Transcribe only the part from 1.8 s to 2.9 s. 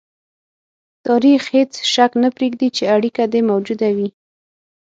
شک نه پرېږدي چې